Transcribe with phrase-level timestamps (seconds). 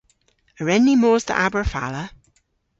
[0.59, 2.03] A wren ni mos dhe Aberfala?